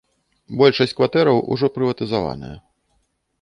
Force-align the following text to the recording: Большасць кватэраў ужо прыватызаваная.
Большасць 0.61 0.95
кватэраў 0.99 1.43
ужо 1.57 1.69
прыватызаваная. 1.75 2.51